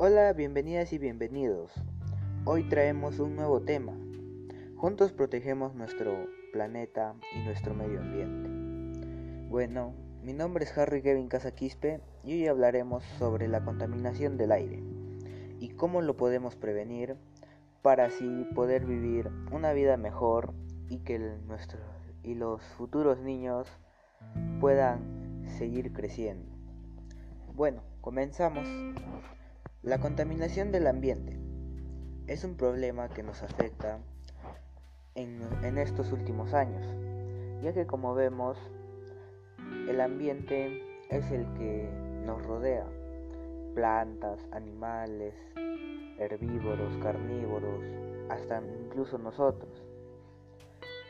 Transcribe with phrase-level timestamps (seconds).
[0.00, 1.72] Hola, bienvenidas y bienvenidos.
[2.44, 3.94] Hoy traemos un nuevo tema.
[4.76, 8.48] Juntos protegemos nuestro planeta y nuestro medio ambiente.
[9.48, 14.84] Bueno, mi nombre es Harry Kevin Casaquispe y hoy hablaremos sobre la contaminación del aire
[15.58, 17.16] y cómo lo podemos prevenir
[17.82, 20.54] para así poder vivir una vida mejor
[20.88, 21.80] y que nuestro,
[22.22, 23.66] y los futuros niños
[24.60, 26.46] puedan seguir creciendo.
[27.52, 28.68] Bueno, comenzamos.
[29.84, 31.38] La contaminación del ambiente
[32.26, 34.00] es un problema que nos afecta
[35.14, 36.84] en, estos últimos años,
[37.62, 38.58] ya que como vemos,
[39.88, 41.88] el ambiente es el que
[42.26, 42.86] nos rodea,
[43.76, 45.34] plantas, animales,
[46.18, 47.80] herbívoros, carnívoros,
[48.30, 49.70] hasta incluso nosotros.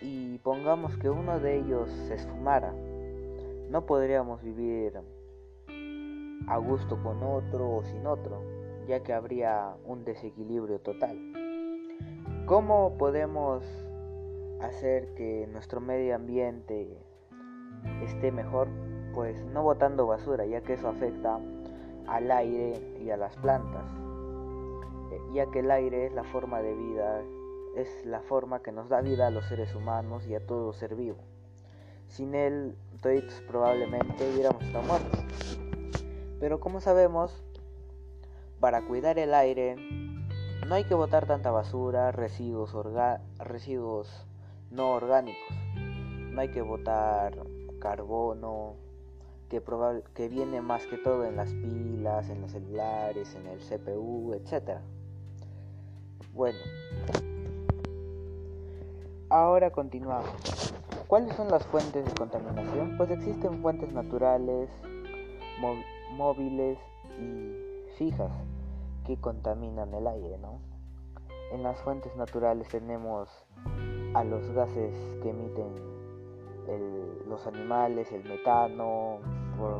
[0.00, 2.72] Y pongamos que uno de ellos se esfumara,
[3.70, 5.00] no podríamos vivir
[6.46, 8.42] a gusto con otro o sin otro,
[8.86, 11.18] ya que habría un desequilibrio total.
[12.46, 13.64] ¿Cómo podemos
[14.60, 16.98] hacer que nuestro medio ambiente
[18.02, 18.68] esté mejor?
[19.14, 21.38] Pues no botando basura, ya que eso afecta
[22.06, 23.84] al aire y a las plantas,
[25.12, 27.22] eh, ya que el aire es la forma de vida,
[27.76, 30.94] es la forma que nos da vida a los seres humanos y a todo ser
[30.94, 31.18] vivo.
[32.08, 35.61] Sin él, todos probablemente hubiéramos estado muertos.
[36.42, 37.40] Pero como sabemos,
[38.58, 39.76] para cuidar el aire
[40.66, 42.74] no hay que botar tanta basura, residuos,
[43.38, 44.26] residuos
[44.72, 45.56] no orgánicos.
[46.32, 47.36] No hay que botar
[47.78, 48.74] carbono,
[49.48, 49.62] que,
[50.14, 54.80] que viene más que todo en las pilas, en los celulares, en el CPU, etc.
[56.34, 56.58] Bueno,
[59.28, 60.26] ahora continuamos.
[61.06, 62.96] ¿Cuáles son las fuentes de contaminación?
[62.96, 64.68] Pues existen fuentes naturales,
[66.12, 66.78] móviles
[67.18, 67.52] y
[67.96, 68.32] fijas
[69.04, 70.60] que contaminan el aire, ¿no?
[71.52, 73.28] En las fuentes naturales tenemos
[74.14, 75.92] a los gases que emiten
[77.28, 79.18] los animales, el metano,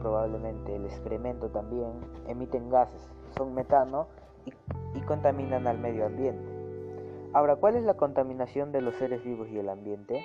[0.00, 1.92] probablemente el excremento también,
[2.26, 3.00] emiten gases,
[3.36, 4.06] son metano
[4.44, 4.52] y,
[4.98, 6.52] y contaminan al medio ambiente.
[7.32, 10.24] Ahora, ¿cuál es la contaminación de los seres vivos y el ambiente?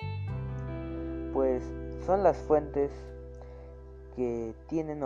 [1.33, 1.63] Pues
[2.05, 2.91] son las fuentes
[4.15, 5.03] que tienen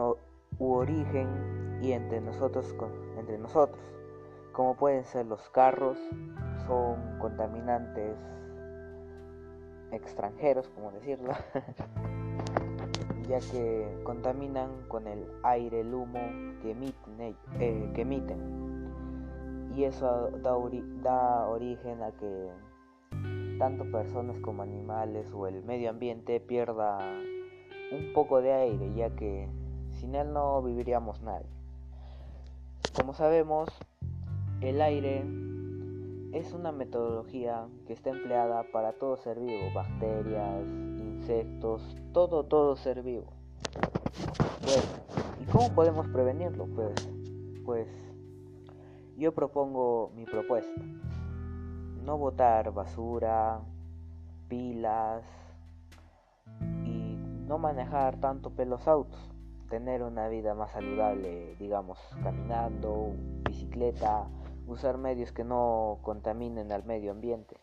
[0.59, 2.75] u origen y entre nosotros,
[3.17, 3.83] entre nosotros,
[4.53, 5.97] como pueden ser los carros,
[6.67, 8.17] son contaminantes
[9.91, 11.33] extranjeros, como decirlo,
[13.27, 16.19] ya que contaminan con el aire, el humo
[16.61, 19.73] que emiten, eh, que emiten.
[19.75, 20.55] y eso da,
[21.01, 22.49] da origen a que
[23.57, 26.97] tanto personas como animales o el medio ambiente pierda
[27.91, 29.47] un poco de aire, ya que
[30.03, 31.47] sin él no viviríamos nadie.
[32.93, 33.69] Como sabemos,
[34.59, 35.23] el aire
[36.33, 40.61] es una metodología que está empleada para todo ser vivo, bacterias,
[40.99, 43.27] insectos, todo, todo ser vivo.
[44.65, 44.83] Bueno,
[45.39, 46.67] ¿y cómo podemos prevenirlo?
[46.75, 47.09] Pues,
[47.63, 47.87] pues
[49.15, 50.81] yo propongo mi propuesta.
[52.03, 53.61] No botar basura,
[54.49, 55.23] pilas
[56.83, 57.15] y
[57.47, 59.32] no manejar tanto pelos autos
[59.69, 63.13] tener una vida más saludable, digamos, caminando,
[63.45, 64.27] bicicleta,
[64.67, 67.57] usar medios que no contaminen al medio ambiente,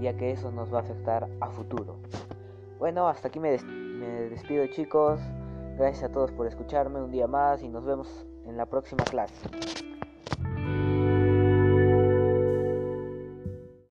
[0.00, 1.98] ya que eso nos va a afectar a futuro.
[2.78, 5.20] Bueno, hasta aquí me, me despido chicos,
[5.76, 9.83] gracias a todos por escucharme un día más y nos vemos en la próxima clase.